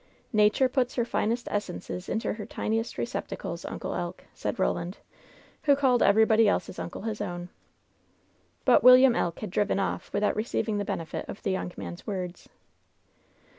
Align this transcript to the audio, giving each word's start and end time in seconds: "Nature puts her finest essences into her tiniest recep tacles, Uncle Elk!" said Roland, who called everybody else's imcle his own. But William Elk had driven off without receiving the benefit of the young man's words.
"Nature 0.33 0.67
puts 0.67 0.95
her 0.95 1.05
finest 1.05 1.47
essences 1.51 2.09
into 2.09 2.33
her 2.33 2.43
tiniest 2.47 2.95
recep 2.97 3.27
tacles, 3.27 3.63
Uncle 3.69 3.93
Elk!" 3.93 4.23
said 4.33 4.57
Roland, 4.57 4.97
who 5.65 5.75
called 5.75 6.01
everybody 6.01 6.47
else's 6.47 6.79
imcle 6.79 7.05
his 7.05 7.21
own. 7.21 7.49
But 8.65 8.81
William 8.81 9.15
Elk 9.15 9.37
had 9.41 9.51
driven 9.51 9.79
off 9.79 10.11
without 10.11 10.35
receiving 10.35 10.79
the 10.79 10.85
benefit 10.85 11.29
of 11.29 11.43
the 11.43 11.51
young 11.51 11.71
man's 11.77 12.07
words. 12.07 12.49